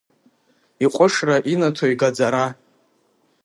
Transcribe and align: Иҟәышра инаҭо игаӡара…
Иҟәышра 0.83 1.37
инаҭо 1.53 1.85
игаӡара… 1.93 2.45